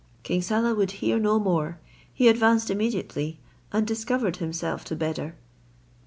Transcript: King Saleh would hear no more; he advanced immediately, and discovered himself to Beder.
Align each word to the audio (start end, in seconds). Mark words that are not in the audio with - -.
King 0.23 0.41
Saleh 0.41 0.75
would 0.75 0.89
hear 0.93 1.19
no 1.19 1.37
more; 1.37 1.77
he 2.11 2.27
advanced 2.27 2.71
immediately, 2.71 3.39
and 3.71 3.85
discovered 3.85 4.37
himself 4.37 4.83
to 4.85 4.95
Beder. 4.95 5.35